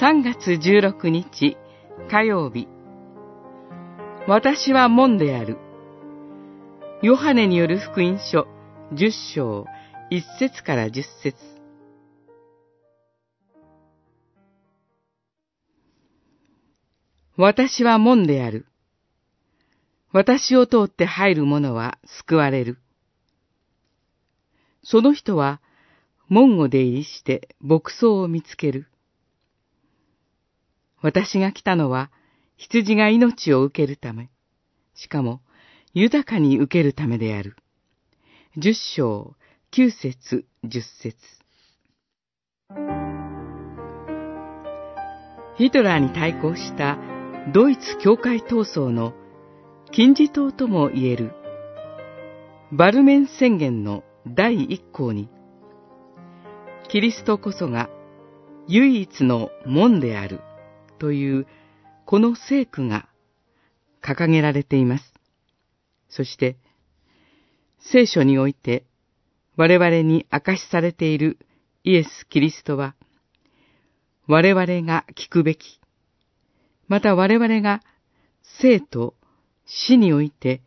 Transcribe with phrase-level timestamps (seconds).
[0.00, 1.58] 3月16日
[2.10, 2.68] 火曜日
[4.26, 5.58] 私は門である
[7.02, 8.46] ヨハネによる福音書
[8.94, 9.66] 10章
[10.10, 11.36] 1節から10節
[17.36, 18.66] 私は門である。
[20.12, 22.78] 私を通って入る者は救われる。
[24.82, 25.60] その人は
[26.28, 28.89] 門を出入りして牧草を見つける。
[31.02, 32.10] 私が来たのは
[32.56, 34.30] 羊が命を受けるため、
[34.94, 35.40] しかも
[35.94, 37.56] 豊かに受けるためである。
[38.56, 39.34] 十章、
[39.70, 41.16] 九節、十節。
[45.56, 46.98] ヒトラーに対抗した
[47.52, 49.14] ドイツ教会闘争の
[49.92, 51.32] 金字塔とも言える
[52.72, 55.28] バルメン宣言の第一項に、
[56.88, 57.88] キリストこそが
[58.68, 60.40] 唯一の門である
[61.00, 61.46] という
[62.04, 63.08] この聖句が
[64.02, 65.14] 掲げられています。
[66.08, 66.56] そして、
[67.78, 68.84] 聖書において
[69.56, 71.38] 我々に明かしされている
[71.82, 72.94] イエス・キリストは、
[74.26, 75.80] 我々が聞くべき、
[76.86, 77.80] また我々が
[78.60, 79.14] 生と
[79.64, 80.60] 死において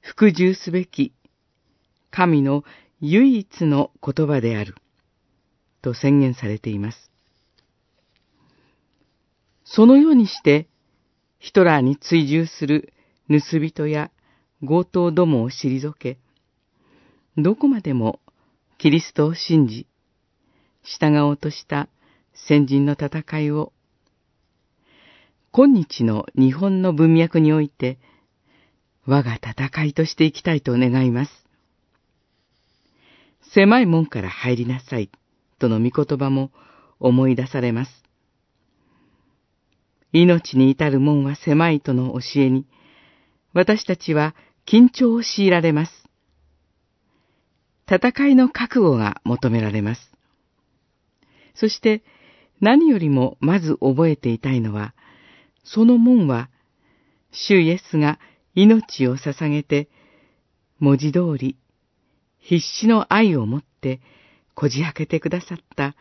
[0.00, 1.14] 服従すべき
[2.10, 2.62] 神の
[3.00, 4.74] 唯一の言葉である、
[5.80, 7.15] と宣言されています。
[9.68, 10.68] そのようにして、
[11.38, 12.92] ヒトラーに追従する
[13.28, 14.10] 盗人や
[14.66, 16.18] 強盗どもを退け、
[17.36, 18.20] どこまでも
[18.78, 19.88] キリストを信じ、
[20.82, 21.88] 従おうとした
[22.48, 23.72] 先人の戦いを、
[25.50, 27.98] 今日の日本の文脈において、
[29.04, 31.30] 我が戦いとしていきたいと願います。
[33.52, 35.10] 狭い門から入りなさい、
[35.58, 36.52] との御言葉も
[37.00, 38.05] 思い出されます。
[40.12, 42.66] 命に至る門は狭いとの教えに、
[43.52, 44.34] 私たちは
[44.66, 45.92] 緊張を強いられます。
[47.88, 50.12] 戦いの覚悟が求められます。
[51.54, 52.02] そして
[52.60, 54.94] 何よりもまず覚えていたいのは、
[55.64, 56.48] その門は、
[57.32, 58.18] 主イエスが
[58.54, 59.88] 命を捧げて、
[60.78, 61.56] 文字通り、
[62.38, 64.00] 必死の愛を持って
[64.54, 65.96] こじ開けてくださった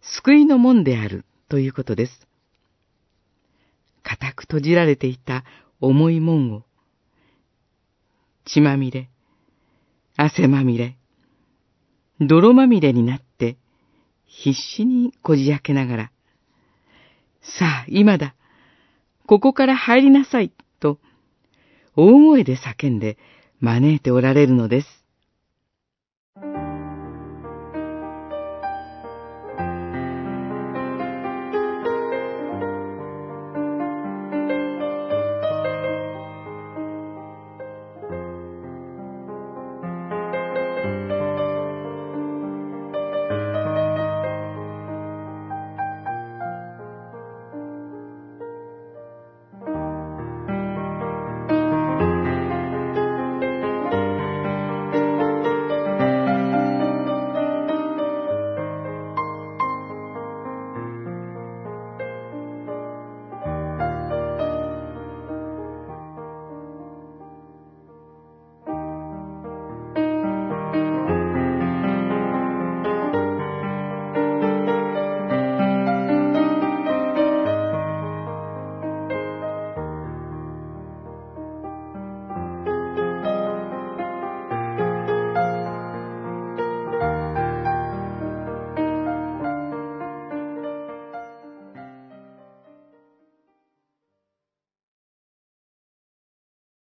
[0.00, 2.26] 救いの門であるということです。
[4.06, 5.44] 固く閉じられていた
[5.80, 6.62] 重い門を、
[8.44, 9.10] 血まみれ、
[10.16, 10.96] 汗まみれ、
[12.20, 13.56] 泥まみれになって、
[14.26, 16.10] 必死にこじ開けながら、
[17.58, 18.36] さあ、今だ。
[19.26, 20.52] ここから入りなさい。
[20.78, 21.00] と、
[21.96, 23.18] 大声で叫んで
[23.58, 25.05] 招いておられるのです。